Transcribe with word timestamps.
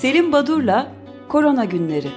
Selim 0.00 0.32
Badur'la 0.32 0.92
Korona 1.28 1.64
Günleri. 1.64 2.08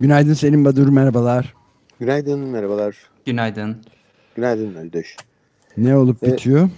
Günaydın 0.00 0.34
Selim 0.34 0.64
Badur, 0.64 0.88
merhabalar. 0.88 1.54
Günaydın, 2.00 2.40
merhabalar. 2.40 2.96
Günaydın. 3.26 3.76
Günaydın 4.36 4.74
Alideş. 4.74 5.16
Ne 5.76 5.96
olup 5.96 6.22
Ee, 6.22 6.26
bitiyor? 6.32 6.68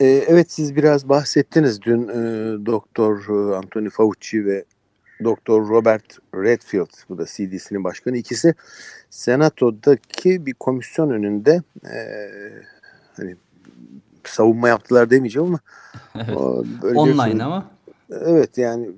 Ee, 0.00 0.06
evet 0.06 0.52
siz 0.52 0.76
biraz 0.76 1.08
bahsettiniz 1.08 1.82
dün 1.82 2.08
e, 2.08 2.12
Doktor 2.66 3.50
e, 3.52 3.56
Anthony 3.56 3.88
Fauci 3.88 4.46
ve 4.46 4.64
Doktor 5.24 5.68
Robert 5.68 6.18
Redfield, 6.34 6.90
bu 7.08 7.18
da 7.18 7.24
CDC'nin 7.26 7.84
başkanı. 7.84 8.16
ikisi 8.16 8.54
Senato'daki 9.10 10.46
bir 10.46 10.54
komisyon 10.54 11.10
önünde 11.10 11.62
e, 11.84 11.96
hani 13.16 13.36
savunma 14.24 14.68
yaptılar 14.68 15.10
demeyeceğim 15.10 15.48
ama 15.48 15.58
Evet. 16.14 16.36
o 16.36 16.64
böyle 16.82 16.94
bir- 16.94 16.98
Online 16.98 17.44
ama. 17.44 17.70
Evet 18.10 18.58
yani 18.58 18.90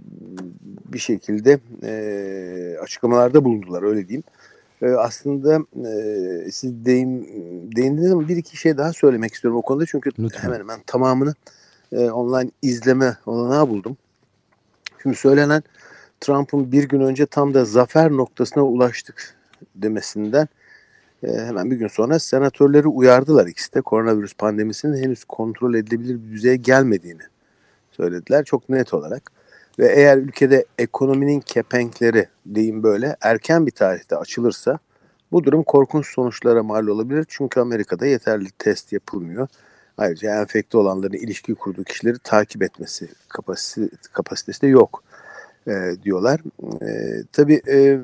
bir 0.93 0.99
şekilde 0.99 1.59
e, 1.83 2.79
açıklamalarda 2.83 3.45
bulundular 3.45 3.83
öyle 3.83 4.09
diyeyim. 4.09 4.23
E, 4.83 4.87
aslında 4.91 5.59
e, 5.89 6.51
siz 6.51 6.85
deyim, 6.85 7.27
değindiniz 7.77 8.13
ama 8.13 8.29
bir 8.29 8.37
iki 8.37 8.57
şey 8.57 8.77
daha 8.77 8.93
söylemek 8.93 9.35
istiyorum 9.35 9.59
o 9.59 9.63
konuda. 9.63 9.87
Çünkü 9.87 10.11
Lütfen. 10.19 10.43
hemen 10.43 10.59
hemen 10.59 10.81
tamamını 10.87 11.35
e, 11.93 12.11
online 12.11 12.51
izleme 12.63 13.17
olanağı 13.27 13.69
buldum. 13.69 13.97
Şimdi 15.03 15.17
söylenen 15.17 15.63
Trump'ın 16.25 16.73
bir 16.73 16.85
gün 16.85 17.01
önce 17.01 17.27
tam 17.27 17.55
da 17.55 17.65
zafer 17.65 18.11
noktasına 18.11 18.63
ulaştık 18.63 19.37
demesinden 19.75 20.49
e, 21.23 21.33
hemen 21.33 21.71
bir 21.71 21.77
gün 21.77 21.89
sonra 21.89 22.19
senatörleri 22.19 22.89
uyardılar 22.89 23.47
ikisi 23.47 23.75
de 23.75 23.81
koronavirüs 23.81 24.35
pandemisinin 24.35 25.03
henüz 25.03 25.25
kontrol 25.25 25.75
edilebilir 25.75 26.23
bir 26.23 26.33
düzeye 26.33 26.57
gelmediğini 26.57 27.23
söylediler 27.91 28.45
çok 28.45 28.69
net 28.69 28.95
olarak. 28.95 29.33
Ve 29.79 29.93
eğer 29.95 30.19
ülkede 30.19 30.65
ekonominin 30.79 31.41
kepenkleri 31.41 32.29
diyeyim 32.55 32.83
böyle 32.83 33.17
erken 33.21 33.67
bir 33.67 33.73
tarihte 33.73 34.17
açılırsa 34.17 34.79
bu 35.33 35.45
durum 35.45 35.63
korkunç 35.63 36.07
sonuçlara 36.07 36.63
mal 36.63 36.87
olabilir. 36.87 37.25
Çünkü 37.29 37.61
Amerika'da 37.61 38.07
yeterli 38.07 38.51
test 38.59 38.93
yapılmıyor. 38.93 39.49
Ayrıca 39.99 40.41
enfekte 40.41 40.79
olanların 40.79 41.13
ilişki 41.13 41.55
kurduğu 41.55 41.85
kişileri 41.85 42.19
takip 42.19 42.63
etmesi 42.63 43.09
kapasitesi, 43.29 43.91
kapasitesi 44.13 44.63
de 44.63 44.67
yok 44.67 45.05
e, 45.69 46.03
diyorlar. 46.03 46.41
E, 46.83 47.23
tabii 47.33 47.63
e, 47.69 48.01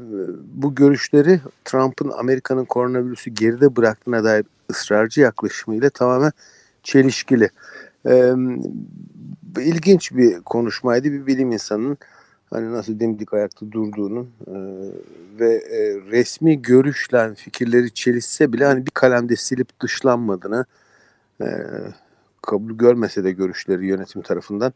bu 0.55 0.75
görüşleri 0.75 1.41
Trump'ın 1.65 2.11
Amerika'nın 2.11 2.65
koronavirüsü 2.65 3.31
geride 3.31 3.77
bıraktığına 3.77 4.25
dair 4.25 4.47
ısrarcı 4.71 5.21
yaklaşımıyla 5.21 5.91
tamamen 5.91 6.33
çelişkili. 6.83 7.49
E, 8.07 8.35
ilginç 9.59 10.13
bir 10.13 10.41
konuşmaydı. 10.41 11.13
Bir 11.13 11.27
bilim 11.27 11.53
insanının 11.53 11.99
hani 12.51 12.73
nasıl 12.73 13.01
dimdik 13.01 13.35
ayakta 13.35 13.73
durduğunun 13.73 14.31
e, 14.47 14.57
ve 15.41 15.55
e, 15.55 16.01
resmi 16.11 16.63
görüşle 16.63 17.35
fikirleri 17.35 17.91
çelişse 17.95 18.53
bile 18.53 18.65
hani 18.65 18.87
bir 18.87 18.91
kalemde 18.91 19.37
silip 19.37 19.81
dışlanmadığını 19.81 20.65
e, 21.41 21.47
kabul 22.43 22.73
görmese 22.73 23.25
de 23.25 23.33
görüşleri 23.33 23.87
yönetim 23.87 24.23
tarafından 24.23 24.73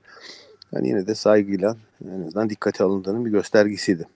hani 0.75 0.89
yine 0.89 1.07
de 1.07 1.15
saygıyla 1.15 1.77
en 2.05 2.21
azından 2.21 2.51
dikkate 2.51 2.85
alındığının 2.85 3.25
bir 3.25 3.31
göstergesiydi. 3.31 4.07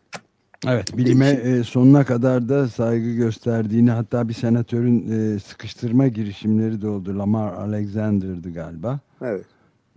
Evet, 0.67 0.97
bilime 0.97 1.29
e, 1.29 1.63
sonuna 1.65 2.05
kadar 2.05 2.49
da 2.49 2.69
saygı 2.69 3.13
gösterdiğini 3.15 3.91
hatta 3.91 4.29
bir 4.29 4.35
senatörün 4.35 5.11
e, 5.11 5.39
sıkıştırma 5.39 6.09
girişimleri 6.09 6.83
de 6.83 6.89
oldu. 6.89 7.19
Lamar 7.19 7.53
Alexander'dı 7.53 8.53
galiba. 8.53 9.01
Evet. 9.23 9.45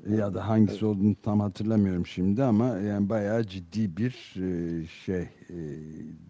Ya 0.10 0.34
da 0.34 0.48
hangisi 0.48 0.86
olduğunu 0.86 1.16
tam 1.24 1.40
hatırlamıyorum 1.40 2.06
şimdi 2.06 2.44
ama 2.44 2.68
yani 2.68 3.10
bayağı 3.10 3.44
ciddi 3.44 3.98
bir 3.98 4.34
e, 4.38 4.88
şey 5.06 5.22
e, 5.50 5.58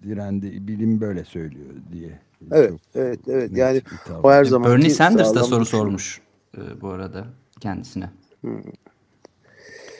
direndi. 0.03 0.67
Bilim 0.67 1.01
böyle 1.01 1.23
söylüyor 1.25 1.69
diye. 1.93 2.19
Evet, 2.51 2.69
Çok 2.69 2.79
evet, 2.95 3.19
evet. 3.27 3.51
Yani 3.57 3.81
o 4.23 4.31
her 4.31 4.41
E, 4.41 4.45
zaman 4.45 4.71
Bernie 4.71 4.89
Sanders 4.89 5.35
da 5.35 5.43
soru 5.43 5.65
sormuş 5.65 6.21
e, 6.57 6.81
bu 6.81 6.89
arada 6.89 7.25
kendisine. 7.59 8.09
Hmm. 8.41 8.61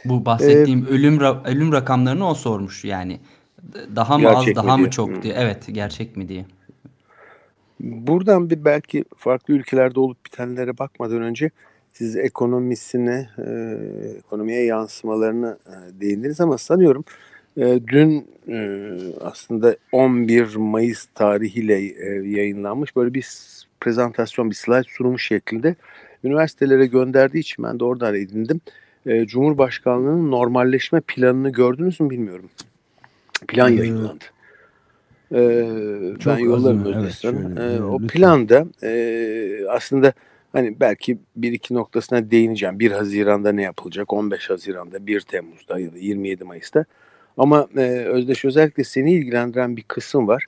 Bu 0.06 0.26
bahsettiğim 0.26 0.86
Ee, 0.86 0.90
ölüm 0.90 1.18
ra- 1.18 1.48
ölüm 1.48 1.72
rakamlarını 1.72 2.30
o 2.30 2.34
sormuş 2.34 2.86
yani. 2.86 3.20
Daha 3.96 4.18
mı 4.18 4.30
az, 4.30 4.46
daha 4.56 4.78
mı 4.78 4.84
diye. 4.84 4.92
çok 4.92 5.08
Hmm. 5.10 5.22
diye. 5.22 5.34
Evet, 5.38 5.68
gerçek 5.72 6.18
mi 6.18 6.28
diye. 6.30 6.46
Buradan 7.80 8.50
bir 8.50 8.66
belki 8.66 9.06
farklı 9.18 9.54
ülkelerde 9.54 10.00
olup 10.00 10.26
bitenlere 10.26 10.78
bakmadan 10.78 11.22
önce 11.22 11.50
siz 11.94 12.16
ekonomisine, 12.16 13.30
e, 13.38 13.50
ekonomiye 14.18 14.64
yansımalarını 14.66 15.58
e, 15.68 16.02
değindiniz 16.02 16.42
ama 16.42 16.58
sanıyorum 16.58 17.04
e, 17.58 17.80
dün 17.88 18.28
e, 18.48 18.90
aslında 19.22 19.76
11 19.92 20.56
Mayıs 20.56 21.06
tarihiyle 21.16 21.76
e, 21.80 22.30
yayınlanmış 22.30 22.96
böyle 22.96 23.14
bir 23.14 23.28
prezentasyon, 23.80 24.50
bir 24.50 24.56
slide 24.56 24.84
sunumu 24.88 25.20
şeklinde 25.20 25.76
üniversitelere 26.24 26.86
gönderdiği 26.86 27.40
için 27.40 27.64
ben 27.64 27.80
de 27.80 27.84
oradan 27.84 28.16
edindim. 28.16 28.62
E, 28.68 28.72
Cumhurbaşkanlığı'nın 29.26 30.32
normalleşme 30.32 31.02
planını 31.02 31.50
gördünüz 31.52 32.00
mü 32.00 32.10
bilmiyorum. 32.10 32.50
Plan 33.48 33.74
Ee, 33.74 33.76
yayınlandı. 33.76 34.24
Ee, 35.34 36.14
Çok 36.20 36.34
ben 36.34 36.40
yollarım 36.40 36.80
azını, 36.88 37.02
evet, 37.04 37.14
şöyle, 37.14 37.38
Ee, 37.38 37.82
o 37.82 37.94
lütfen. 38.02 38.08
planda 38.08 38.66
e, 38.84 39.66
aslında 39.70 40.14
hani 40.52 40.80
belki 40.80 41.18
bir 41.36 41.52
iki 41.52 41.74
noktasına 41.74 42.32
değineceğim. 42.32 42.80
1 42.80 42.92
Haziran'da 42.92 43.52
ne 43.52 43.62
yapılacak? 43.62 44.14
15 44.14 44.50
Haziran'da, 44.50 45.08
1 45.08 45.22
Temmuz'da 45.22 45.80
ya 45.80 45.94
da 45.94 45.98
27 45.98 46.44
Mayıs'ta. 46.44 46.86
Ama 47.38 47.68
e, 47.78 47.82
Özdeş 48.06 48.46
özellikle 48.46 48.84
seni 48.84 49.14
ilgilendiren 49.14 49.78
bir 49.78 49.84
kısım 49.84 50.28
var. 50.28 50.46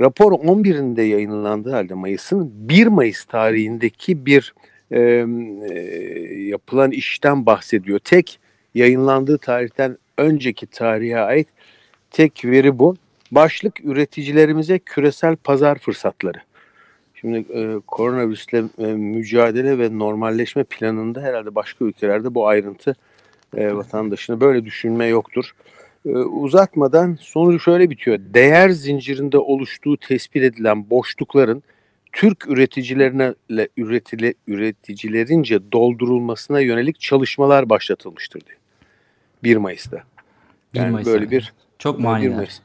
Rapor 0.00 0.32
11'inde 0.32 1.02
yayınlandığı 1.02 1.70
halde 1.70 1.94
Mayıs'ın 1.94 2.50
1 2.54 2.86
Mayıs 2.86 3.24
tarihindeki 3.24 4.26
bir 4.26 4.54
e, 4.90 5.00
yapılan 6.38 6.90
işten 6.90 7.46
bahsediyor. 7.46 7.98
Tek 7.98 8.38
yayınlandığı 8.74 9.38
tarihten 9.38 9.98
önceki 10.18 10.66
tarihe 10.66 11.18
ait 11.18 11.48
tek 12.10 12.44
veri 12.44 12.78
bu. 12.78 12.96
Başlık 13.32 13.84
üreticilerimize 13.84 14.78
küresel 14.78 15.36
pazar 15.36 15.78
fırsatları. 15.78 16.38
Şimdi 17.14 17.38
e, 17.38 17.80
koronavirüsle 17.86 18.64
e, 18.78 18.86
mücadele 18.86 19.78
ve 19.78 19.98
normalleşme 19.98 20.64
planında 20.64 21.20
herhalde 21.20 21.54
başka 21.54 21.84
ülkelerde 21.84 22.34
bu 22.34 22.46
ayrıntı 22.48 22.96
e, 23.56 23.74
vatandaşına 23.74 24.40
böyle 24.40 24.64
düşünme 24.64 25.06
yoktur. 25.06 25.52
E, 26.06 26.10
uzatmadan 26.10 27.18
sonucu 27.20 27.60
şöyle 27.60 27.90
bitiyor. 27.90 28.18
Değer 28.20 28.70
zincirinde 28.70 29.38
oluştuğu 29.38 29.96
tespit 29.96 30.42
edilen 30.42 30.90
boşlukların 30.90 31.62
Türk 32.12 32.48
üreticilerine 32.50 33.34
le- 33.50 33.68
üretile, 33.76 34.34
üreticilerince 34.46 35.72
doldurulmasına 35.72 36.60
yönelik 36.60 37.00
çalışmalar 37.00 37.68
başlatılmıştır 37.68 38.40
diyor. 38.46 38.58
1 39.44 39.56
Mayıs'ta. 39.56 40.04
1 40.74 40.78
Yani 40.78 40.90
Mayıs'ta. 40.92 41.12
böyle 41.12 41.30
bir 41.30 41.52
Çok 41.78 41.98
manidar. 42.00 42.36
Mayıs. 42.36 42.60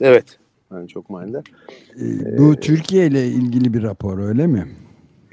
Evet. 0.00 0.38
Yani 0.72 0.88
çok 0.88 1.10
manidar. 1.10 1.44
E, 2.00 2.38
bu 2.38 2.56
Türkiye 2.60 3.06
ile 3.06 3.26
ilgili 3.26 3.74
bir 3.74 3.82
rapor 3.82 4.18
öyle 4.18 4.46
mi? 4.46 4.66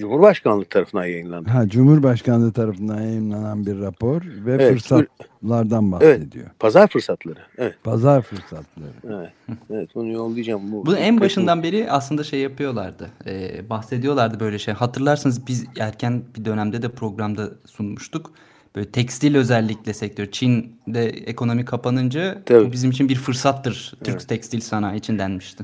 Cumhurbaşkanlığı 0.02 0.66
tarafından 0.66 1.06
yayınlandı. 1.06 1.50
Ha, 1.50 1.68
Cumhurbaşkanlığı 1.70 2.52
tarafından 2.54 3.02
yayınlanan 3.02 3.66
bir 3.66 3.80
rapor 3.80 4.22
ve 4.46 4.54
Evet, 4.54 4.74
fırsatlardan 4.74 5.92
bahsediyor. 5.92 6.48
Pazar 6.60 6.88
fırsatları. 6.88 7.40
Evet. 7.58 7.76
Pazar 7.84 8.22
fırsatları. 8.22 8.92
Evet. 9.10 9.30
Evet. 9.70 9.90
Onu 9.96 10.12
yollayacağım. 10.12 10.72
Bu, 10.72 10.86
Bunu 10.86 10.98
en 10.98 11.20
başından 11.20 11.64
beri 11.64 11.92
aslında 11.92 12.24
şey 12.24 12.40
yapıyorlardı. 12.40 13.10
e, 13.26 13.70
bahsediyorlardı 13.70 14.40
böyle 14.40 14.60
şey. 14.60 14.74
Hatırlarsanız 14.74 15.48
biz 15.48 15.66
erken 15.80 16.24
bir 16.38 16.46
dönemde 16.46 16.82
de 16.82 16.90
programda 16.90 17.50
sunmuştuk. 17.66 18.32
Böyle 18.76 18.92
tekstil 18.92 19.36
özellikle 19.36 19.94
sektör. 19.94 20.26
Çin'de 20.32 21.06
ekonomi 21.06 21.66
kapanınca 21.66 22.42
Tabii. 22.46 22.68
bu 22.68 22.72
bizim 22.72 22.92
için 22.92 23.10
bir 23.10 23.16
fırsattır. 23.16 23.94
Türk 24.04 24.30
tekstil 24.30 24.60
sanayi 24.60 25.00
için 25.00 25.20
denmişti. 25.20 25.64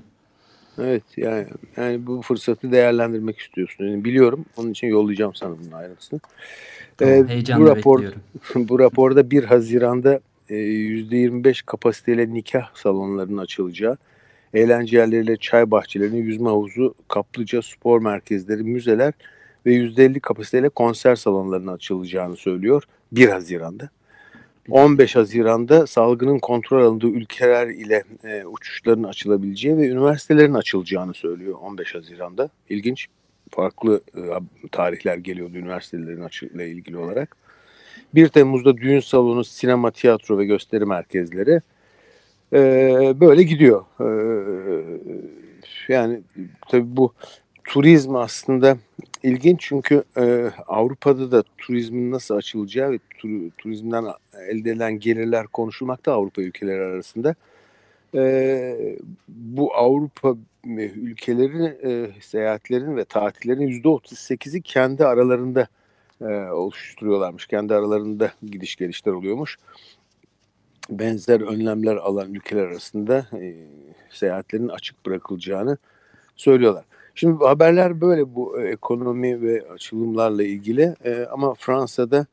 Evet. 0.80 1.04
Yani, 1.18 1.46
yani 1.78 2.08
bu 2.08 2.22
fırsatı 2.22 2.72
değerlendirmek 2.72 3.40
istiyorsun. 3.40 3.86
Yani 3.86 4.04
biliyorum. 4.04 4.46
Onun 4.58 4.72
için 4.72 4.88
yollayacağım 4.88 5.36
sana 5.36 5.56
bunun 5.60 5.72
ayrıntısını. 5.72 6.20
Tamam, 6.98 7.14
Ee, 7.14 7.28
heyecanla 7.28 7.66
bu 7.66 7.70
rapor, 7.70 8.04
bekliyorum. 8.04 8.22
bu 8.70 8.80
raporda 8.80 9.32
1 9.32 9.44
Haziran'da 9.44 10.20
e, 10.50 10.56
%25 10.56 11.66
kapasiteyle 11.66 12.34
nikah 12.34 12.76
salonlarının 12.76 13.38
açılacağı, 13.38 13.98
eğlence 14.54 14.98
yerleriyle 14.98 15.38
çay 15.38 15.72
bahçelerinin 15.72 16.24
yüzme 16.24 16.50
havuzu, 16.50 16.96
kaplıca, 17.08 17.62
spor 17.62 18.02
merkezleri, 18.02 18.64
müzeler 18.64 19.14
ve 19.66 19.74
%50 19.74 20.20
kapasiteyle 20.20 20.70
konser 20.70 21.16
salonlarının 21.16 21.74
açılacağını 21.74 22.36
söylüyor 22.36 22.84
1 23.12 23.30
Haziran'da. 23.30 23.90
15 24.70 25.16
Haziran'da 25.16 25.88
salgının 25.88 26.40
kontrol 26.40 26.86
alındığı 26.86 27.08
ülkeler 27.08 27.68
ile 27.68 28.04
e, 28.24 28.46
uçuşların 28.46 29.04
açılabileceği 29.04 29.78
ve 29.78 29.88
üniversitelerin 29.88 30.54
açılacağını 30.54 31.14
söylüyor 31.14 31.58
15 31.62 31.96
Haziran'da. 31.96 32.50
İlginç. 32.70 33.08
Farklı 33.52 34.02
e, 34.16 34.22
tarihler 34.72 35.18
geliyordu 35.18 35.58
üniversitelerin 35.58 36.22
açıyla 36.22 36.64
ilgili 36.64 36.98
olarak. 36.98 37.38
1 38.16 38.28
Temmuz'da 38.28 38.78
düğün 38.78 39.00
salonu, 39.00 39.44
sinema, 39.44 39.92
tiyatro 39.92 40.38
ve 40.38 40.46
gösteri 40.46 40.86
merkezleri 40.86 41.62
e, 42.54 42.60
böyle 43.20 43.44
gidiyor. 43.44 43.86
E, 44.00 44.08
yani 45.94 46.22
tabii 46.70 46.98
bu 46.98 47.14
turizm 47.68 48.16
aslında 48.16 48.78
ilginç 49.24 49.62
çünkü 49.62 50.04
e, 50.18 50.52
Avrupa'da 50.68 51.32
da 51.32 51.44
turizmin 51.58 52.12
nasıl 52.12 52.36
açılacağı 52.36 52.92
ve 52.92 53.00
tur, 53.18 53.30
turizmden 53.58 54.06
elde 54.50 54.70
edilen 54.72 55.00
gelirler 55.00 55.48
konuşulmakta 55.48 56.14
Avrupa 56.14 56.42
ülkeleri 56.42 56.82
arasında. 56.82 57.36
E, 58.16 58.98
bu 59.28 59.76
Avrupa 59.76 60.36
ülkeleri 60.96 61.64
e, 61.84 62.22
seyahatlerin 62.22 62.98
ve 62.98 63.06
tatillerin 63.06 63.68
%38'i 63.68 64.62
kendi 64.62 65.06
aralarında 65.06 65.68
e, 66.22 66.26
oluşturuyorlarmış. 66.36 67.48
Kendi 67.48 67.74
aralarında 67.74 68.32
gidiş 68.44 68.76
gelişler 68.76 69.12
oluyormuş. 69.12 69.58
Benzer 70.90 71.42
önlemler 71.42 71.96
alan 71.96 72.34
ülkeler 72.34 72.66
arasında 72.66 73.28
e, 73.34 73.56
seyahatlerin 74.10 74.68
açık 74.68 75.06
bırakılacağını 75.06 75.78
söylüyorlar. 76.36 76.86
Şimdi 77.20 77.46
haberler 77.46 78.02
böyle 78.02 78.36
bu 78.36 78.62
e, 78.62 78.68
ekonomi 78.68 79.42
ve 79.42 79.70
açılımlarla 79.70 80.44
ilgili 80.44 80.96
e, 81.06 81.26
ama 81.32 81.54
Fransa'da 81.54 82.26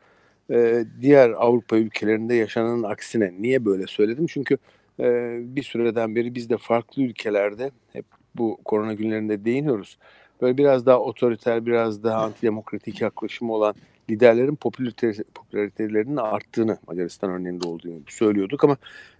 e, 0.50 0.84
diğer 1.00 1.31
Avrupa 1.31 1.76
ülkelerinde 1.76 2.34
yaşanan 2.34 2.82
aksine. 2.82 3.32
Niye 3.40 3.64
böyle 3.64 3.86
söyledim? 3.86 4.26
Çünkü 4.26 4.58
e, 5.00 5.38
bir 5.40 5.62
süreden 5.62 6.16
beri 6.16 6.34
biz 6.34 6.50
de 6.50 6.56
farklı 6.56 7.02
ülkelerde 7.02 7.70
hep 7.92 8.04
bu 8.34 8.58
korona 8.64 8.94
günlerinde 8.94 9.44
değiniyoruz. 9.44 9.98
Böyle 10.42 10.58
biraz 10.58 10.86
daha 10.86 11.00
otoriter, 11.00 11.66
biraz 11.66 12.04
daha 12.04 12.22
antidemokratik 12.25 13.00
yaklaşımı 13.00 13.52
olan 13.52 13.75
liderlerin 14.10 14.56
popülarite, 14.56 15.12
popülaritelerinin 15.34 16.16
arttığını 16.16 16.78
Macaristan 16.86 17.30
örneğinde 17.30 17.68
olduğunu 17.68 18.00
söylüyorduk 18.08 18.64
ama 18.64 18.76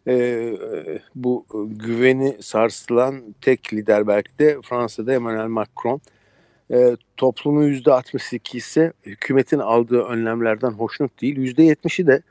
e, 0.07 0.57
bu 1.15 1.47
güveni 1.67 2.37
sarsılan 2.41 3.35
tek 3.41 3.75
lider 3.75 4.07
belki 4.07 4.39
de 4.39 4.59
Fransa'da 4.63 5.13
Emmanuel 5.13 5.49
Macron. 5.49 6.01
E, 6.71 6.97
toplumun 7.17 7.73
%62'si 7.73 8.93
hükümetin 9.07 9.59
aldığı 9.59 10.03
önlemlerden 10.03 10.71
hoşnut 10.71 11.21
değil. 11.21 11.37
%70'i 11.37 12.07
de 12.07 12.23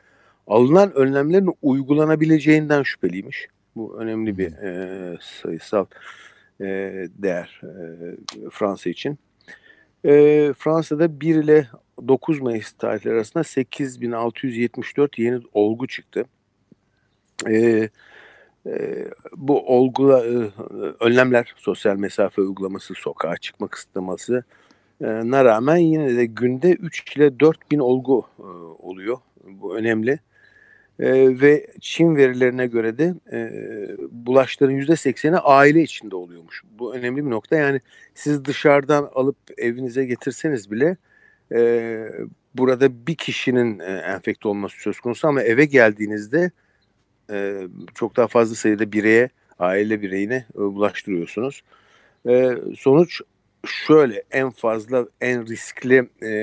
alınan 0.48 0.94
önlemlerin 0.94 1.54
uygulanabileceğinden 1.62 2.84
şüpheliymiş. 2.84 3.48
Bu 3.76 3.98
önemli 4.00 4.38
bir 4.38 4.52
e, 4.52 5.18
sayısal 5.22 5.86
e, 6.62 6.66
değer 7.18 7.62
e, 7.64 8.50
Fransa 8.50 8.90
için. 8.90 9.18
E, 10.06 10.54
Fransa'da 10.58 11.22
1 11.22 11.36
ile 11.36 11.68
9 12.08 12.42
Mayıs 12.42 12.72
tarihleri 12.72 13.14
arasında 13.14 13.44
8674 13.44 15.20
yeni 15.20 15.42
olgu 15.54 15.88
çıktı. 15.88 16.26
E, 17.48 17.90
e, 18.68 19.06
bu 19.36 19.78
olgula 19.78 20.26
e, 20.26 20.52
önlemler, 21.00 21.54
sosyal 21.58 21.96
mesafe 21.96 22.42
uygulaması, 22.42 22.94
sokağa 22.94 23.38
çıkma 23.38 23.68
kısıtlaması 23.68 24.44
e, 25.02 25.06
na 25.06 25.46
rağmen 25.46 25.78
yine 25.78 26.16
de 26.18 26.26
günde 26.26 26.72
3 26.72 27.18
ile 27.18 27.40
4 27.40 27.72
bin 27.72 27.80
olgu 27.80 28.28
e, 28.40 28.44
oluyor. 28.84 29.18
Bu 29.44 29.78
önemli. 29.78 30.20
E, 31.00 31.42
ve 31.42 31.68
Çin 31.82 32.16
verilerine 32.16 32.68
göre 32.68 32.98
de 32.98 33.14
e, 33.32 33.52
bulaşların 34.12 34.76
%80'i 34.76 35.38
aile 35.38 35.82
içinde 35.82 36.16
oluyormuş. 36.16 36.64
Bu 36.80 36.96
önemli 36.96 37.26
bir 37.26 37.32
nokta. 37.32 37.56
Yani 37.56 37.82
siz 38.16 38.46
dışarıdan 38.46 39.10
alıp 39.16 39.38
evinize 39.58 40.06
getirseniz 40.06 40.72
bile 40.72 40.86
e, 40.86 40.98
burada 42.56 43.08
bir 43.08 43.16
kişinin 43.16 43.80
e, 43.80 43.84
enfekte 43.84 44.48
olması 44.48 44.82
söz 44.82 45.00
konusu 45.00 45.28
ama 45.28 45.42
eve 45.42 45.66
geldiğinizde 45.66 46.52
e, 47.32 47.68
çok 47.96 48.16
daha 48.18 48.28
fazla 48.28 48.56
sayıda 48.56 48.92
bireye, 48.92 49.30
aile 49.60 50.02
bireyine 50.02 50.46
e, 50.56 50.60
bulaştırıyorsunuz. 50.60 51.64
E, 52.30 52.58
sonuç 52.78 53.22
şöyle 53.66 54.24
en 54.32 54.50
fazla 54.50 55.08
en 55.22 55.48
riskli 55.48 56.10
e, 56.24 56.34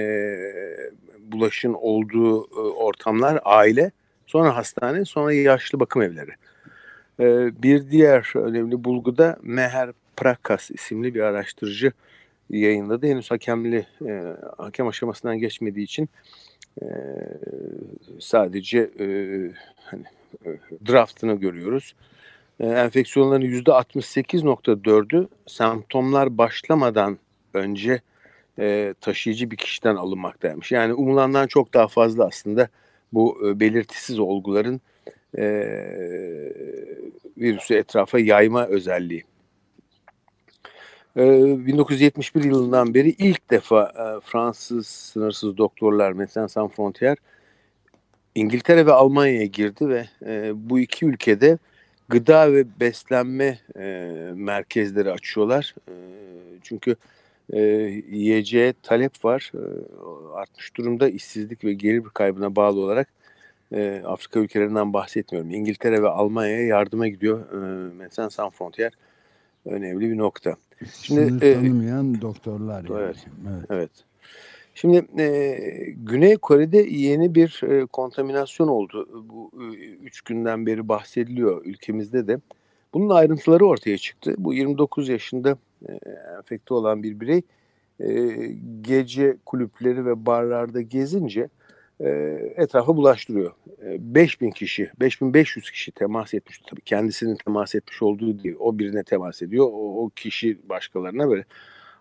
bulaşın 1.19 1.75
olduğu 1.75 2.45
e, 2.45 2.61
ortamlar 2.61 3.41
aile, 3.45 3.91
sonra 4.27 4.57
hastane, 4.57 5.05
sonra 5.05 5.33
yaşlı 5.33 5.81
bakım 5.81 6.03
evleri. 6.03 6.31
E, 7.21 7.27
bir 7.63 7.91
diğer 7.91 8.33
önemli 8.37 8.85
bulgu 8.85 9.19
da 9.19 9.39
Meher 9.43 9.91
Prakas 10.17 10.71
isimli 10.71 11.15
bir 11.15 11.21
araştırıcı 11.21 11.93
yayınladı. 12.51 13.07
Henüz 13.07 13.31
hakemli 13.31 13.87
e, 14.07 14.23
hakem 14.57 14.89
aşamasından 14.89 15.39
geçmediği 15.39 15.85
için 15.85 16.09
e, 16.83 16.87
sadece 18.21 18.79
e, 18.79 19.07
hani 19.85 20.05
e, 20.47 20.49
draftını 20.89 21.35
görüyoruz. 21.35 21.95
E, 22.61 22.67
enfeksiyonların 22.67 23.45
%68.4'ü 23.45 25.29
semptomlar 25.47 26.39
başlamadan 26.39 27.19
önce 27.55 28.01
e, 28.59 28.95
taşıyıcı 29.01 29.51
bir 29.51 29.57
kişiden 29.57 29.97
alınmaktaymış. 29.97 30.73
Yani 30.73 30.95
umulandan 30.95 31.47
çok 31.47 31.75
daha 31.75 31.89
fazla 31.89 32.27
aslında 32.27 32.69
bu 33.13 33.49
e, 33.49 33.61
belirtisiz 33.61 34.19
olguların 34.19 34.81
e, 35.39 35.45
virüsü 37.39 37.75
etrafa 37.75 38.19
yayma 38.19 38.67
özelliği. 38.67 39.30
1971 41.17 42.45
yılından 42.45 42.95
beri 42.95 43.09
ilk 43.09 43.51
defa 43.51 43.93
Fransız 44.25 44.87
sınırsız 44.87 45.57
doktorlar 45.57 46.13
Médecins 46.13 46.49
Sans 46.49 46.73
Frontières 46.73 47.17
İngiltere 48.35 48.87
ve 48.87 48.93
Almanya'ya 48.93 49.45
girdi 49.45 49.89
ve 49.89 50.07
e, 50.27 50.53
bu 50.71 50.81
iki 50.81 51.07
ülkede 51.07 51.59
gıda 52.09 52.53
ve 52.53 52.81
beslenme 52.81 53.59
e, 53.77 53.83
merkezleri 54.35 55.13
açıyorlar. 55.13 55.75
E, 55.89 55.95
çünkü 56.63 56.97
e, 57.53 57.61
yiyeceğe 58.11 58.75
talep 58.83 59.25
var. 59.25 59.53
E, 59.55 59.63
artmış 60.35 60.77
durumda 60.77 61.09
işsizlik 61.09 61.65
ve 61.65 61.73
gelir 61.73 62.03
kaybına 62.15 62.57
bağlı 62.57 62.81
olarak 62.81 63.09
e, 63.73 64.03
Afrika 64.07 64.41
ülkelerinden 64.41 64.93
bahsetmiyorum. 64.93 65.51
İngiltere 65.51 66.03
ve 66.03 66.09
Almanya'ya 66.09 66.67
yardıma 66.67 67.09
gidiyor. 67.09 67.41
E, 67.53 67.57
Médecins 68.03 68.31
Sans 68.31 68.55
Frontières 68.55 68.93
önemli 69.65 70.11
bir 70.11 70.19
nokta. 70.19 70.57
Şimdi, 70.93 71.27
Sınır 71.27 71.43
e, 71.43 71.55
tanımayan 71.55 72.21
doktorlar. 72.21 72.85
Yani. 72.85 73.03
Evet. 73.03 73.17
evet. 73.49 73.65
evet. 73.71 73.91
Şimdi 74.75 75.23
e, 75.23 75.59
Güney 75.97 76.37
Kore'de 76.37 76.79
yeni 76.79 77.35
bir 77.35 77.61
e, 77.69 77.87
kontaminasyon 77.87 78.69
oldu. 78.69 79.09
Bu 79.29 79.51
e, 79.63 79.65
üç 80.03 80.21
günden 80.21 80.67
beri 80.67 80.89
bahsediliyor 80.89 81.65
ülkemizde 81.65 82.27
de. 82.27 82.39
Bunun 82.95 83.11
ayrıntıları 83.11 83.67
ortaya 83.67 83.99
çıktı. 83.99 84.35
Bu 84.39 84.55
29 84.55 85.09
yaşında 85.09 85.59
e, 85.89 85.93
enfekte 86.37 86.75
olan 86.75 87.03
bir 87.03 87.21
birey 87.21 87.43
e, 88.01 88.37
gece 88.81 89.37
kulüpleri 89.47 90.07
ve 90.07 90.27
barlarda 90.27 90.81
gezince 90.81 91.49
etrafa 92.57 92.97
bulaştırıyor. 92.97 93.53
E, 93.83 94.15
5000 94.15 94.51
kişi, 94.51 94.91
5500 95.01 95.71
kişi 95.71 95.93
temas 95.93 96.35
etmiş. 96.35 96.61
Tabii 96.71 96.81
kendisinin 96.81 97.37
temas 97.37 97.75
etmiş 97.75 98.03
olduğu 98.03 98.43
değil. 98.43 98.57
O 98.59 98.79
birine 98.79 99.03
temas 99.03 99.43
ediyor. 99.43 99.67
O, 99.73 100.05
o 100.05 100.09
kişi 100.09 100.59
başkalarına 100.69 101.29
böyle 101.29 101.45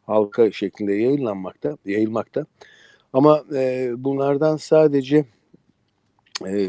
halka 0.05 0.51
şeklinde 0.51 0.93
yayınlanmakta, 0.93 1.77
yayılmakta. 1.85 2.45
Ama 3.13 3.43
e, 3.55 3.91
bunlardan 3.97 4.57
sadece 4.57 5.25
e, 6.45 6.59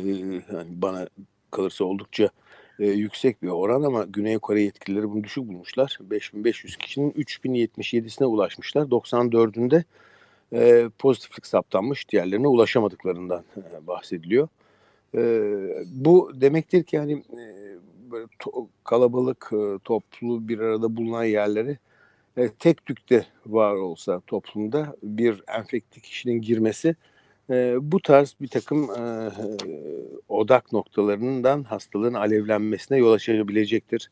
yani 0.52 0.68
bana 0.68 1.08
kalırsa 1.50 1.84
oldukça 1.84 2.30
e, 2.78 2.86
yüksek 2.86 3.42
bir 3.42 3.48
oran 3.48 3.82
ama 3.82 4.04
Güney 4.04 4.38
Kore 4.38 4.62
yetkilileri 4.62 5.10
bunu 5.10 5.24
düşük 5.24 5.48
bulmuşlar. 5.48 5.98
5500 6.00 6.76
kişinin 6.76 7.10
3077'sine 7.10 8.24
ulaşmışlar. 8.24 8.82
94'ünde 8.82 9.84
e, 10.52 10.88
pozitiflik 10.98 11.46
saptanmış. 11.46 12.08
Diğerlerine 12.08 12.48
ulaşamadıklarından 12.48 13.44
e, 13.56 13.86
bahsediliyor. 13.86 14.48
E, 15.14 15.20
bu 15.86 16.32
demektir 16.34 16.84
ki 16.84 16.96
yani 16.96 17.12
e, 17.12 17.44
böyle 18.10 18.24
to- 18.24 18.66
kalabalık, 18.84 19.50
e, 19.52 19.78
toplu 19.84 20.48
bir 20.48 20.58
arada 20.58 20.96
bulunan 20.96 21.24
yerleri 21.24 21.78
e, 22.36 22.48
tek 22.48 22.86
tükte 22.86 23.26
var 23.46 23.74
olsa 23.74 24.20
toplumda 24.26 24.96
bir 25.02 25.42
enfekte 25.58 26.00
kişinin 26.00 26.40
girmesi 26.40 26.96
e, 27.50 27.76
bu 27.80 28.00
tarz 28.02 28.36
bir 28.40 28.48
takım 28.48 28.90
e, 28.90 29.30
odak 30.28 30.72
noktalarından 30.72 31.62
hastalığın 31.62 32.14
alevlenmesine 32.14 32.98
yol 32.98 33.12
açabilecektir. 33.12 34.10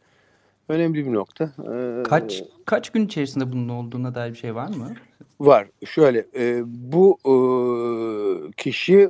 Önemli 0.68 1.07
bir 1.07 1.12
nokta. 1.12 1.52
Kaç 2.04 2.45
kaç 2.64 2.90
gün 2.90 3.07
içerisinde 3.07 3.52
bunun 3.52 3.68
olduğuna 3.68 4.14
dair 4.14 4.33
bir 4.33 4.38
şey 4.38 4.54
var 4.54 4.68
mı? 4.68 4.95
Var. 5.40 5.68
Şöyle 5.87 6.26
e, 6.37 6.62
bu 6.66 7.18
e, 7.25 7.35
kişi 8.57 8.97
e, 8.97 9.09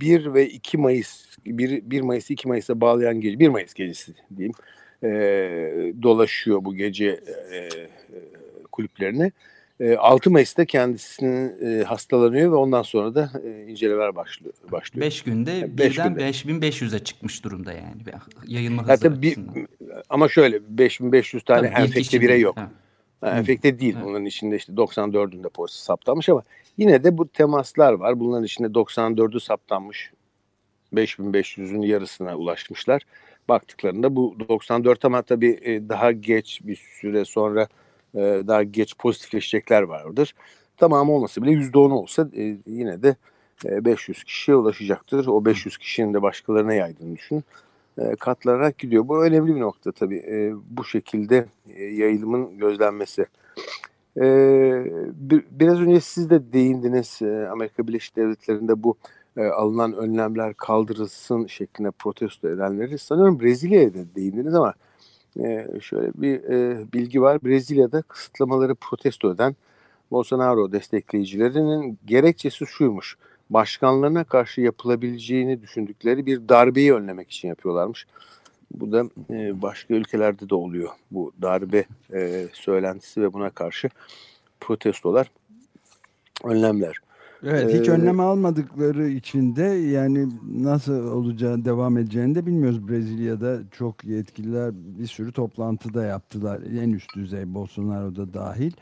1 0.00 0.34
ve 0.34 0.48
2 0.48 0.78
Mayıs 0.78 1.24
1, 1.46 1.90
1 1.90 2.00
Mayıs 2.00 2.30
2 2.30 2.48
Mayıs'a 2.48 2.80
bağlayan 2.80 3.20
gece 3.20 3.38
1 3.38 3.48
Mayıs 3.48 3.74
gecesi 3.74 4.14
diyeyim 4.36 4.54
e, 5.02 5.08
dolaşıyor 6.02 6.64
bu 6.64 6.74
gece 6.74 7.20
e, 7.50 7.56
e 7.56 7.68
kulüplerine. 8.72 9.32
E, 9.80 9.96
6 9.96 10.30
Mayıs'ta 10.30 10.64
kendisinin 10.64 11.52
e, 11.66 11.84
hastalanıyor 11.84 12.52
ve 12.52 12.56
ondan 12.56 12.82
sonra 12.82 13.14
da 13.14 13.30
e, 13.44 13.70
incelemeler 13.70 14.16
başlıyor. 14.16 14.54
başlıyor. 14.72 15.06
5 15.06 15.22
günde 15.22 15.50
yani 15.50 15.78
beş 15.78 15.98
birden 15.98 16.14
5500'e 16.14 16.98
çıkmış 16.98 17.44
durumda 17.44 17.72
yani. 17.72 18.02
Yayılma 18.46 18.82
hızı 18.82 18.96
Zaten 18.96 19.22
bir, 19.22 19.38
ama 20.10 20.28
şöyle 20.28 20.78
5500 20.78 21.44
tane 21.44 21.72
Tabii 21.72 21.82
enfekte 21.82 22.20
birey 22.20 22.40
yok. 22.40 22.56
Ha. 22.56 22.70
Yani 23.22 23.38
enfekte 23.38 23.78
değil. 23.78 23.94
Evet. 23.96 24.06
Bunların 24.06 24.24
içinde 24.24 24.56
işte 24.56 24.72
94'ünde 24.72 25.48
pozitif 25.48 25.82
saptanmış 25.82 26.28
ama 26.28 26.42
yine 26.76 27.04
de 27.04 27.18
bu 27.18 27.28
temaslar 27.28 27.92
var. 27.92 28.20
Bunların 28.20 28.44
içinde 28.44 28.68
94'ü 28.68 29.40
saptanmış. 29.40 30.10
5500'ün 30.92 31.82
yarısına 31.82 32.36
ulaşmışlar. 32.36 33.02
Baktıklarında 33.48 34.16
bu 34.16 34.36
94 34.48 35.04
ama 35.04 35.22
tabii 35.22 35.58
e, 35.62 35.88
daha 35.88 36.12
geç 36.12 36.60
bir 36.64 36.76
süre 36.76 37.24
sonra 37.24 37.68
e, 38.14 38.20
daha 38.20 38.62
geç 38.62 38.96
pozitifleşecekler 38.98 39.82
vardır. 39.82 40.34
Tamamı 40.76 41.12
olmasa 41.12 41.42
bile 41.42 41.50
%10 41.50 41.92
olsa 41.92 42.28
e, 42.36 42.56
yine 42.66 43.02
de 43.02 43.16
500 43.64 44.24
kişiye 44.24 44.56
ulaşacaktır. 44.56 45.26
O 45.26 45.44
500 45.44 45.78
kişinin 45.78 46.14
de 46.14 46.22
başkalarına 46.22 46.74
yaydığını 46.74 47.16
düşünün. 47.16 47.44
Katlanarak 48.20 48.78
gidiyor. 48.78 49.08
Bu 49.08 49.24
önemli 49.24 49.54
bir 49.54 49.60
nokta 49.60 49.92
tabii. 49.92 50.52
Bu 50.70 50.84
şekilde 50.84 51.46
yayılımın 51.76 52.58
gözlenmesi. 52.58 53.26
Biraz 55.50 55.80
önce 55.80 56.00
siz 56.00 56.30
de 56.30 56.52
değindiniz 56.52 57.20
Amerika 57.50 57.88
Birleşik 57.88 58.16
Devletleri'nde 58.16 58.82
bu 58.82 58.96
alınan 59.54 59.92
önlemler 59.92 60.54
kaldırılsın 60.54 61.46
şeklinde 61.46 61.90
protesto 61.90 62.48
edenleri. 62.48 62.98
Sanıyorum 62.98 63.40
Brezilya'ya 63.40 63.94
da 63.94 63.98
değindiniz 64.16 64.54
ama 64.54 64.74
şöyle 65.80 66.12
bir 66.14 66.42
bilgi 66.92 67.22
var. 67.22 67.44
Brezilya'da 67.44 68.02
kısıtlamaları 68.02 68.74
protesto 68.74 69.34
eden 69.34 69.56
Bolsonaro 70.10 70.72
destekleyicilerinin 70.72 71.98
gerekçesi 72.06 72.66
şuymuş. 72.66 73.16
Başkanlarına 73.54 74.24
karşı 74.24 74.60
yapılabileceğini 74.60 75.62
düşündükleri 75.62 76.26
bir 76.26 76.48
darbeyi 76.48 76.94
önlemek 76.94 77.30
için 77.30 77.48
yapıyorlarmış. 77.48 78.06
Bu 78.70 78.92
da 78.92 79.04
e, 79.30 79.62
başka 79.62 79.94
ülkelerde 79.94 80.48
de 80.48 80.54
oluyor. 80.54 80.90
Bu 81.10 81.32
darbe 81.42 81.84
e, 82.14 82.46
söylentisi 82.52 83.22
ve 83.22 83.32
buna 83.32 83.50
karşı 83.50 83.88
protestolar, 84.60 85.30
önlemler. 86.44 86.96
Evet 87.46 87.80
hiç 87.80 87.88
ee, 87.88 87.92
önlem 87.92 88.20
almadıkları 88.20 89.08
için 89.08 89.56
de 89.56 89.64
yani 89.64 90.28
nasıl 90.54 91.12
olacağı 91.12 91.64
devam 91.64 91.98
edeceğini 91.98 92.34
de 92.34 92.46
bilmiyoruz. 92.46 92.88
Brezilya'da 92.88 93.58
çok 93.70 94.04
yetkililer 94.04 94.70
bir 94.74 95.06
sürü 95.06 95.32
toplantıda 95.32 96.04
yaptılar. 96.04 96.60
En 96.82 96.90
üst 96.90 97.16
düzey 97.16 97.54
Bolsonaro 97.54 98.16
da 98.16 98.34
dahil. 98.34 98.72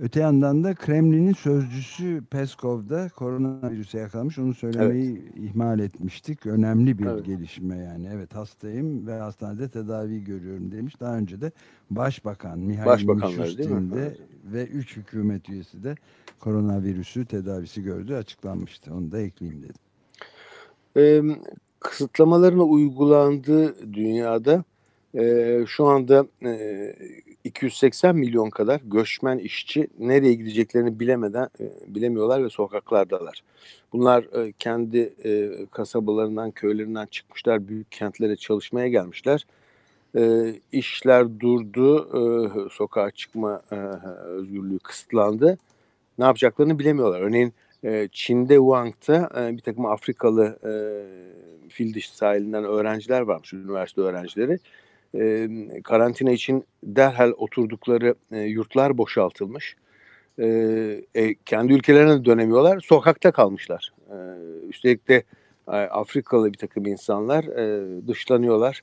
Öte 0.00 0.20
yandan 0.20 0.64
da 0.64 0.74
Kremlin'in 0.74 1.32
sözcüsü 1.32 2.22
Peskov 2.30 2.88
da 2.88 3.08
koronavirüse 3.08 3.98
yakalanmış. 3.98 4.38
Onu 4.38 4.54
söylemeyi 4.54 5.22
evet. 5.22 5.50
ihmal 5.50 5.78
etmiştik. 5.78 6.46
Önemli 6.46 6.98
bir 6.98 7.06
evet. 7.06 7.26
gelişme 7.26 7.76
yani. 7.78 8.08
Evet 8.12 8.34
hastayım 8.34 9.06
ve 9.06 9.18
hastanede 9.18 9.68
tedavi 9.68 10.24
görüyorum 10.24 10.72
demiş. 10.72 11.00
Daha 11.00 11.16
önce 11.16 11.40
de 11.40 11.52
Başbakan 11.90 12.58
Mihail 12.58 13.04
Mishustin 13.04 13.90
de 13.90 14.16
ve 14.44 14.66
3 14.66 14.96
hükümet 14.96 15.48
üyesi 15.48 15.84
de 15.84 15.94
koronavirüsü 16.40 17.24
tedavisi 17.26 17.82
gördü 17.82 18.14
açıklanmıştı. 18.14 18.94
Onu 18.94 19.12
da 19.12 19.20
ekleyeyim 19.20 19.62
dedim. 19.62 19.74
Ee, 20.96 21.22
kısıtlamaların 21.80 22.70
uygulandığı 22.70 23.92
dünyada 23.94 24.64
e, 25.14 25.64
şu 25.66 25.86
anda 25.86 26.26
e, 26.44 26.94
280 27.44 28.16
milyon 28.16 28.50
kadar 28.50 28.80
göçmen 28.84 29.38
işçi 29.38 29.88
nereye 29.98 30.34
gideceklerini 30.34 31.00
bilemeden 31.00 31.48
e, 31.60 31.64
bilemiyorlar 31.86 32.44
ve 32.44 32.50
sokaklardalar. 32.50 33.42
Bunlar 33.92 34.22
e, 34.22 34.52
kendi 34.58 35.14
e, 35.24 35.50
kasabalarından, 35.70 36.50
köylerinden 36.50 37.06
çıkmışlar, 37.06 37.68
büyük 37.68 37.92
kentlere 37.92 38.36
çalışmaya 38.36 38.88
gelmişler. 38.88 39.46
E, 40.16 40.54
işler 40.72 41.40
durdu, 41.40 42.08
e, 42.08 42.70
sokağa 42.70 43.10
çıkma 43.10 43.62
e, 43.72 43.76
özgürlüğü 44.24 44.78
kısıtlandı. 44.78 45.58
Ne 46.18 46.24
yapacaklarını 46.24 46.78
bilemiyorlar. 46.78 47.20
Örneğin 47.20 47.52
e, 47.84 48.08
Çin'de 48.12 48.54
Wuhan'ta 48.54 49.30
e, 49.36 49.56
bir 49.56 49.62
takım 49.62 49.86
Afrikalı 49.86 50.58
e, 50.64 50.72
fil 51.68 51.94
dişi 51.94 52.16
sahilinden 52.16 52.64
öğrenciler 52.64 53.20
varmış, 53.20 53.52
üniversite 53.52 54.00
öğrencileri 54.00 54.58
e, 55.14 55.48
karantina 55.84 56.30
için 56.30 56.64
derhal 56.82 57.30
oturdukları 57.30 58.14
e, 58.32 58.38
yurtlar 58.38 58.98
boşaltılmış. 58.98 59.76
E, 60.38 60.46
e, 61.14 61.34
kendi 61.34 61.72
ülkelerine 61.72 62.24
dönemiyorlar. 62.24 62.80
Sokakta 62.80 63.30
kalmışlar. 63.30 63.92
E, 64.10 64.16
üstelik 64.68 65.08
de 65.08 65.22
e, 65.68 65.70
Afrikalı 65.70 66.52
bir 66.52 66.58
takım 66.58 66.86
insanlar 66.86 67.44
e, 67.44 67.86
dışlanıyorlar 68.08 68.82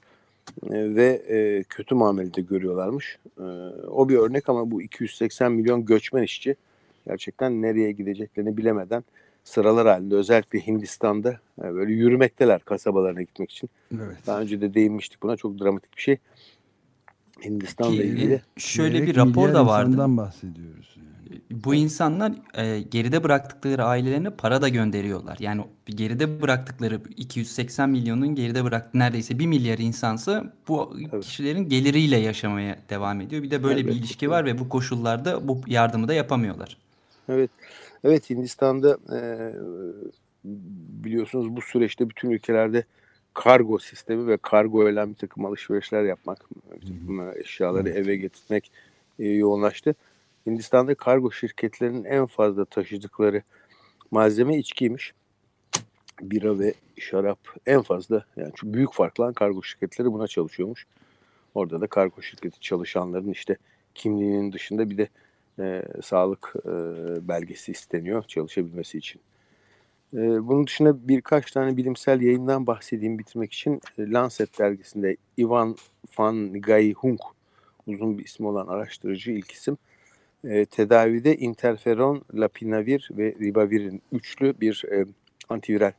e, 0.63 0.95
ve 0.95 1.21
e, 1.29 1.63
kötü 1.63 1.95
muamelede 1.95 2.41
görüyorlarmış. 2.41 3.17
E, 3.39 3.43
o 3.87 4.09
bir 4.09 4.17
örnek 4.17 4.49
ama 4.49 4.71
bu 4.71 4.81
280 4.81 5.51
milyon 5.51 5.85
göçmen 5.85 6.23
işçi 6.23 6.55
gerçekten 7.07 7.61
nereye 7.61 7.91
gideceklerini 7.91 8.57
bilemeden 8.57 9.03
sıralar 9.45 9.87
halinde 9.87 10.15
özellikle 10.15 10.67
Hindistan'da 10.67 11.39
yani 11.61 11.71
e, 11.71 11.75
böyle 11.75 11.93
yürümekteler 11.93 12.61
kasabalarına 12.61 13.21
gitmek 13.21 13.51
için. 13.51 13.69
Evet. 13.95 14.17
Daha 14.27 14.41
önce 14.41 14.61
de 14.61 14.73
değinmiştik 14.73 15.23
buna 15.23 15.37
çok 15.37 15.59
dramatik 15.59 15.97
bir 15.97 16.01
şey. 16.01 16.17
Hindistan'la 17.45 18.03
ilgili. 18.03 18.41
Şöyle 18.57 19.07
bir 19.07 19.15
rapor 19.15 19.53
da 19.53 19.67
vardı. 19.67 19.97
bahsediyoruz. 19.97 20.95
Yani. 20.97 21.41
Bu 21.51 21.75
insanlar 21.75 22.33
e, 22.53 22.81
geride 22.81 23.23
bıraktıkları 23.23 23.83
ailelerine 23.85 24.29
para 24.29 24.61
da 24.61 24.69
gönderiyorlar. 24.69 25.37
Yani 25.39 25.63
geride 25.85 26.41
bıraktıkları 26.41 27.01
280 27.17 27.89
milyonun 27.89 28.35
geride 28.35 28.63
bıraktığı 28.63 28.99
neredeyse 28.99 29.39
1 29.39 29.47
milyar 29.47 29.77
insansı 29.77 30.53
bu 30.67 30.97
evet. 31.11 31.23
kişilerin 31.23 31.69
geliriyle 31.69 32.17
yaşamaya 32.17 32.77
devam 32.89 33.21
ediyor. 33.21 33.43
Bir 33.43 33.51
de 33.51 33.63
böyle 33.63 33.79
evet. 33.79 33.91
bir 33.91 33.99
ilişki 33.99 34.29
var 34.29 34.45
ve 34.45 34.59
bu 34.59 34.69
koşullarda 34.69 35.47
bu 35.47 35.61
yardımı 35.67 36.07
da 36.07 36.13
yapamıyorlar. 36.13 36.77
Evet. 37.29 37.51
Evet 38.05 38.29
Hindistan'da 38.29 38.97
e, 39.15 39.19
biliyorsunuz 41.03 41.55
bu 41.55 41.61
süreçte 41.61 42.09
bütün 42.09 42.29
ülkelerde 42.29 42.83
kargo 43.33 43.79
sistemi 43.79 44.27
ve 44.27 44.37
kargo 44.37 44.83
ölen 44.83 45.09
bir 45.09 45.15
takım 45.15 45.45
alışverişler 45.45 46.03
yapmak, 46.03 46.45
bir 46.81 46.81
takım 46.81 47.37
eşyaları 47.37 47.89
eve 47.89 48.15
getirmek 48.15 48.71
e, 49.19 49.27
yoğunlaştı. 49.27 49.95
Hindistan'da 50.47 50.95
kargo 50.95 51.31
şirketlerinin 51.31 52.03
en 52.03 52.25
fazla 52.25 52.65
taşıdıkları 52.65 53.41
malzeme 54.11 54.57
içkiymiş. 54.57 55.13
Bira 56.21 56.59
ve 56.59 56.73
şarap 56.99 57.39
en 57.65 57.81
fazla 57.81 58.25
yani 58.37 58.51
çok 58.55 58.73
büyük 58.73 58.93
farklı 58.93 59.33
kargo 59.33 59.63
şirketleri 59.63 60.13
buna 60.13 60.27
çalışıyormuş. 60.27 60.87
Orada 61.55 61.81
da 61.81 61.87
kargo 61.87 62.21
şirketi 62.21 62.59
çalışanların 62.59 63.31
işte 63.31 63.57
kimliğinin 63.95 64.51
dışında 64.51 64.89
bir 64.89 64.97
de 64.97 65.07
e, 65.59 65.83
sağlık 66.03 66.53
e, 66.65 66.71
belgesi 67.27 67.71
isteniyor 67.71 68.23
çalışabilmesi 68.23 68.97
için. 68.97 69.21
E, 70.13 70.47
bunun 70.47 70.67
dışında 70.67 71.07
birkaç 71.07 71.51
tane 71.51 71.77
bilimsel 71.77 72.21
yayından 72.21 72.67
bahsedeyim 72.67 73.19
bitirmek 73.19 73.53
için. 73.53 73.81
E, 73.97 74.11
Lancet 74.11 74.59
dergisinde 74.59 75.17
Ivan 75.39 75.75
van 76.19 76.53
Gaihung 76.53 77.19
uzun 77.87 78.17
bir 78.17 78.25
ismi 78.25 78.47
olan 78.47 78.67
araştırıcı 78.67 79.31
ilk 79.31 79.51
isim 79.51 79.77
e, 80.43 80.65
tedavide 80.65 81.37
interferon, 81.37 82.21
lapinavir 82.33 83.09
ve 83.11 83.35
ribavirin 83.41 84.01
üçlü 84.11 84.53
bir 84.61 84.83
e, 84.91 85.05
antiviral 85.49 85.91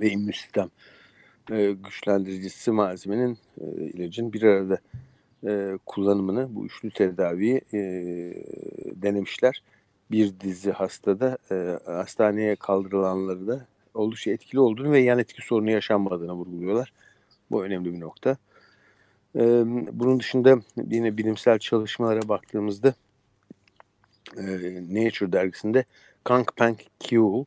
ve 0.00 0.10
immün 0.10 0.32
sistem 0.32 0.68
e, 1.50 1.72
güçlendiricisi 1.72 2.70
malzemenin 2.70 3.38
e, 3.60 3.64
ilacın 3.64 4.32
bir 4.32 4.42
arada 4.42 4.78
e, 5.46 5.78
kullanımını, 5.86 6.56
bu 6.56 6.66
üçlü 6.66 6.90
tedaviyi 6.90 7.60
e, 7.72 7.78
denemişler. 9.02 9.62
Bir 10.10 10.40
dizi 10.40 10.72
hastada 10.72 11.38
e, 11.50 11.78
hastaneye 11.86 12.56
kaldırılanları 12.56 13.46
da 13.46 13.66
oldukça 13.94 14.30
etkili 14.30 14.60
olduğunu 14.60 14.92
ve 14.92 15.00
yan 15.00 15.18
etki 15.18 15.42
sorunu 15.42 15.70
yaşanmadığını 15.70 16.32
vurguluyorlar. 16.32 16.92
Bu 17.50 17.64
önemli 17.64 17.94
bir 17.94 18.00
nokta. 18.00 18.36
E, 19.36 19.40
bunun 19.92 20.20
dışında 20.20 20.58
yine 20.90 21.16
bilimsel 21.16 21.58
çalışmalara 21.58 22.28
baktığımızda 22.28 22.94
e, 24.36 24.42
Nature 24.90 25.32
dergisinde 25.32 25.84
Kang 26.24 26.48
Peng 26.56 26.78
Kiu 27.00 27.46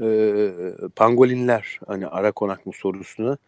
e, 0.00 0.50
pangolinler 0.96 1.80
hani 1.86 2.06
ara 2.06 2.32
konak 2.32 2.66
mı 2.66 2.72
sorusunu 2.72 3.38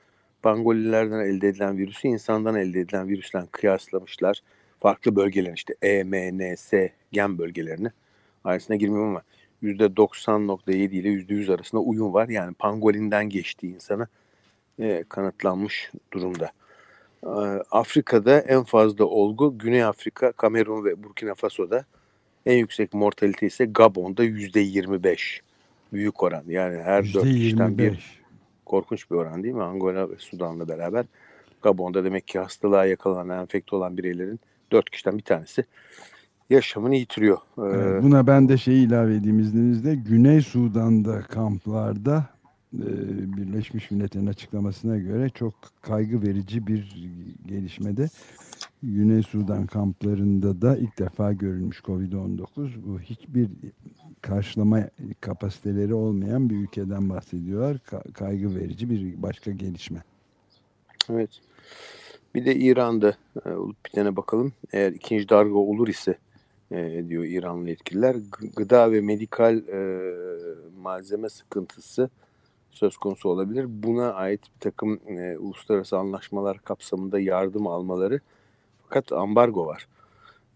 pangolillerden 0.47 1.21
elde 1.21 1.49
edilen 1.49 1.79
virüsü 1.79 2.09
insandan 2.09 2.55
elde 2.55 2.81
edilen 2.81 3.09
virüsten 3.09 3.47
kıyaslamışlar. 3.47 4.41
Farklı 4.79 5.17
bölgeler 5.17 5.53
işte 5.53 5.75
E, 5.83 6.05
M, 6.05 6.39
N, 6.39 6.57
S 6.57 6.93
gen 7.13 7.39
bölgelerini 7.39 7.91
ailesine 8.45 8.77
girmiyorum 8.77 9.09
ama 9.09 9.23
%90.7 9.63 10.73
ile 10.73 11.09
%100 11.09 11.55
arasında 11.55 11.81
uyum 11.81 12.15
var. 12.15 12.29
Yani 12.29 12.55
pangolinden 12.55 13.29
geçtiği 13.29 13.75
insana 13.75 14.07
e, 14.79 15.05
kanıtlanmış 15.09 15.91
durumda. 16.13 16.51
E, 17.23 17.31
Afrika'da 17.71 18.41
en 18.41 18.65
fazla 18.65 19.05
olgu 19.05 19.59
Güney 19.59 19.85
Afrika, 19.85 20.33
Kamerun 20.33 20.85
ve 20.85 21.03
Burkina 21.03 21.35
Faso'da. 21.35 21.85
En 22.47 22.57
yüksek 22.57 22.95
mortalite 22.95 23.47
ise 23.47 23.65
Gabon'da 23.65 24.25
%25. 24.25 25.41
Büyük 25.93 26.23
oran. 26.23 26.45
Yani 26.49 26.83
her 26.83 27.15
dört 27.15 27.25
kişiden 27.25 27.79
bir 27.79 28.26
korkunç 28.67 29.11
bir 29.11 29.17
oran 29.17 29.43
değil 29.43 29.55
mi? 29.55 29.63
Angola 29.63 30.11
ve 30.11 30.15
Sudan'la 30.19 30.69
beraber. 30.69 31.05
Gabon'da 31.63 32.05
demek 32.05 32.29
ki 32.29 32.39
hastalığa 32.39 32.87
yakalanan, 32.87 33.41
enfekte 33.41 33.77
olan 33.77 33.97
bireylerin 33.99 34.41
dört 34.73 34.91
kişiden 34.91 35.19
bir 35.19 35.23
tanesi 35.23 35.65
yaşamını 36.51 36.97
yitiriyor. 36.97 37.39
Ee, 37.59 38.03
Buna 38.03 38.27
ben 38.27 38.49
de 38.49 38.57
şey 38.57 38.85
ilave 38.85 39.15
edeyim 39.15 39.39
izninizle. 39.39 39.95
Güney 39.95 40.41
Sudan'da 40.41 41.23
kamplarda 41.23 42.25
e, 42.75 42.87
Birleşmiş 43.37 43.91
Milletler'in 43.91 44.27
açıklamasına 44.27 44.97
göre 44.97 45.29
çok 45.29 45.55
kaygı 45.83 46.23
verici 46.23 46.67
bir 46.67 47.11
gelişmede 47.47 48.09
Güney 48.83 49.23
Sudan 49.23 49.67
kamplarında 49.67 50.63
da 50.63 50.77
ilk 50.77 50.99
defa 50.99 51.33
görülmüş 51.33 51.79
Covid-19. 51.81 52.47
Bu 52.57 53.01
hiçbir 53.01 53.49
karşılama 54.23 54.89
kapasiteleri 55.21 55.95
olmayan 55.95 56.51
bir 56.51 56.57
ülkeden 56.57 57.11
bahsediyorlar. 57.11 57.79
Ka 57.79 58.03
kaygı 58.15 58.55
verici 58.55 58.91
bir 58.91 59.23
başka 59.23 59.51
gelişme. 59.51 60.03
Evet. 61.11 61.31
Bir 62.35 62.47
de 62.47 62.57
İran'da 62.57 63.17
e, 63.47 63.51
olup 63.51 63.77
bitene 63.85 64.17
bakalım. 64.17 64.53
Eğer 64.73 64.93
ikinci 64.93 65.29
darbe 65.29 65.55
olur 65.55 65.89
ise 65.89 66.19
e, 66.71 67.05
diyor 67.09 67.25
İranlı 67.25 67.69
yetkililer. 67.69 68.17
Gıda 68.57 68.93
ve 68.93 69.01
medikal 69.01 69.57
e, 69.57 70.11
malzeme 70.83 71.29
sıkıntısı 71.29 72.11
söz 72.71 72.97
konusu 72.97 73.29
olabilir. 73.29 73.67
Buna 73.69 74.13
ait 74.13 74.41
bir 74.55 74.61
takım 74.61 75.01
e, 75.07 75.39
uluslararası 75.39 75.99
anlaşmalar 75.99 76.59
kapsamında 76.59 77.21
yardım 77.21 77.67
almaları 77.67 78.21
fakat 78.89 79.13
ambargo 79.13 79.67
var. 79.67 79.89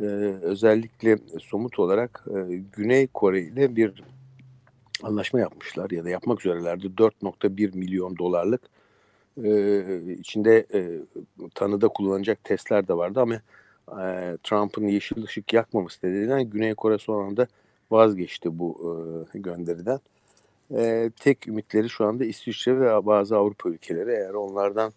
E, 0.00 0.04
özellikle 0.42 1.18
somut 1.40 1.78
olarak 1.78 2.24
e, 2.28 2.56
Güney 2.72 3.06
Kore 3.06 3.40
ile 3.40 3.76
bir 3.76 4.02
anlaşma 5.02 5.40
yapmışlar 5.40 5.90
ya 5.90 6.04
da 6.04 6.10
yapmak 6.10 6.40
üzerelerdi. 6.46 6.86
4.1 6.86 7.76
milyon 7.76 8.18
dolarlık 8.18 8.60
e, 9.44 10.12
içinde 10.12 10.66
e, 10.74 10.98
tanıda 11.54 11.88
kullanacak 11.88 12.44
testler 12.44 12.88
de 12.88 12.96
vardı 12.96 13.20
ama 13.20 13.34
e, 14.02 14.36
Trump'ın 14.42 14.86
yeşil 14.86 15.22
ışık 15.22 15.52
yakmaması 15.52 16.06
nedeniyle 16.06 16.42
Güney 16.42 16.74
Kore 16.74 16.98
son 16.98 17.24
anda 17.24 17.46
vazgeçti 17.90 18.58
bu 18.58 18.96
e, 19.34 19.38
gönderiden. 19.38 20.00
E, 20.76 21.10
tek 21.20 21.48
ümitleri 21.48 21.88
şu 21.88 22.04
anda 22.04 22.24
İsviçre 22.24 22.80
ve 22.80 23.06
bazı 23.06 23.36
Avrupa 23.36 23.68
ülkeleri 23.68 24.10
eğer 24.10 24.34
onlardan 24.34 24.92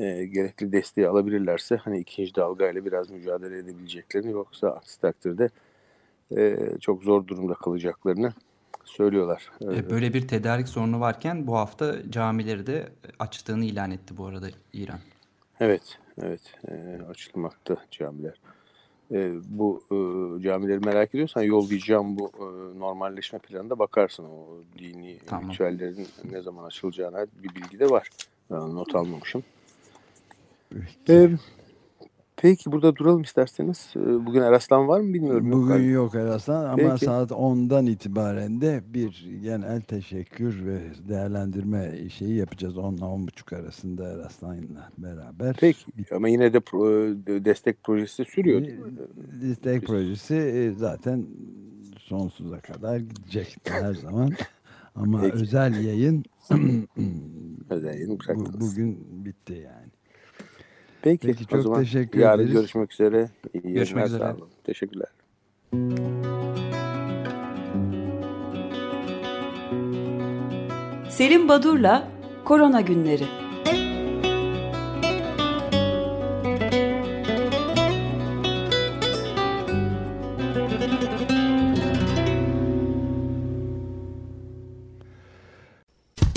e, 0.00 0.26
gerekli 0.26 0.72
desteği 0.72 1.08
alabilirlerse 1.08 1.76
hani 1.76 1.98
ikinci 1.98 2.34
dalgayla 2.34 2.84
biraz 2.84 3.10
mücadele 3.10 3.58
edebileceklerini 3.58 4.30
yoksa 4.30 4.68
aksi 4.68 5.00
takdirde 5.00 5.48
e, 6.36 6.56
çok 6.80 7.02
zor 7.02 7.26
durumda 7.26 7.54
kalacaklarını 7.54 8.32
söylüyorlar. 8.84 9.50
E, 9.62 9.90
böyle 9.90 10.14
bir 10.14 10.28
tedarik 10.28 10.68
sorunu 10.68 11.00
varken 11.00 11.46
bu 11.46 11.56
hafta 11.56 12.10
camileri 12.10 12.66
de 12.66 12.88
açtığını 13.18 13.64
ilan 13.64 13.90
etti 13.90 14.16
bu 14.16 14.26
arada 14.26 14.48
İran. 14.72 15.00
Evet, 15.60 15.98
evet 16.22 16.40
e, 16.68 17.02
açılmakta 17.10 17.76
camiler. 17.90 18.40
E, 19.12 19.32
bu 19.48 19.82
e, 19.90 19.96
camileri 20.42 20.78
merak 20.78 21.14
ediyorsan 21.14 21.42
yollayacağım 21.42 22.18
bu 22.18 22.30
e, 22.38 22.78
normalleşme 22.78 23.38
planında 23.38 23.78
bakarsın 23.78 24.24
o 24.24 24.46
dini 24.78 25.18
tamam. 25.26 25.50
ritüellerin 25.50 26.08
ne 26.30 26.42
zaman 26.42 26.64
açılacağına 26.64 27.26
bir 27.42 27.54
bilgi 27.54 27.78
de 27.78 27.90
var. 27.90 28.08
Not 28.50 28.94
almamışım. 28.94 29.42
E, 31.08 31.30
Peki 32.42 32.72
burada 32.72 32.96
duralım 32.96 33.22
isterseniz. 33.22 33.92
Ee, 33.96 34.26
bugün 34.26 34.42
Eraslan 34.42 34.88
var 34.88 35.00
mı 35.00 35.14
bilmiyorum. 35.14 35.52
Bugün 35.52 35.74
yok, 35.74 36.14
yok 36.14 36.14
Eraslan 36.14 36.64
ama 36.64 36.92
Peki. 36.92 37.04
saat 37.04 37.30
10'dan 37.30 37.86
itibaren 37.86 38.60
de 38.60 38.82
bir 38.86 39.28
genel 39.42 39.80
teşekkür 39.80 40.66
ve 40.66 40.80
değerlendirme 41.08 42.08
şeyi 42.08 42.34
yapacağız. 42.34 42.78
10 42.78 42.94
ile 42.94 43.04
10.30 43.04 43.56
arasında 43.56 44.08
Eraslan'la 44.08 44.90
beraber. 44.98 45.56
Peki 45.60 46.14
ama 46.14 46.28
yine 46.28 46.52
de 46.52 46.60
pro, 46.60 46.88
destek 47.44 47.84
projesi 47.84 48.24
sürüyor 48.24 48.60
mi? 48.60 48.78
Destek 49.42 49.86
projesi 49.86 50.34
e, 50.34 50.72
zaten 50.72 51.26
sonsuza 51.98 52.60
kadar 52.60 52.96
gidecek 52.96 53.56
her 53.64 53.94
zaman. 53.94 54.30
Ama 54.94 55.20
Peki. 55.20 55.34
özel 55.34 55.84
yayın 55.84 56.24
özel 57.70 57.94
yayın 57.94 58.18
bu, 58.34 58.60
bugün 58.60 59.24
bitti 59.24 59.52
yani. 59.52 59.99
Peki, 61.02 61.26
Peki 61.26 61.46
çok 61.46 61.58
o 61.58 61.62
zaman 61.62 61.80
teşekkür 61.82 62.20
yarın 62.20 62.38
ederiz. 62.42 62.52
görüşmek 62.54 62.92
üzere. 62.92 63.30
İyi 63.64 63.74
görüşmek 63.74 64.06
üzere. 64.06 64.18
Sağ 64.22 64.34
olun. 64.34 64.48
Teşekkürler. 64.64 65.08
Selim 71.10 71.48
Badur'la 71.48 72.08
Korona 72.44 72.80
Günleri 72.80 73.24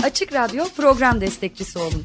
Açık 0.04 0.32
Radyo 0.32 0.64
program 0.76 1.20
destekçisi 1.20 1.78
olun 1.78 2.04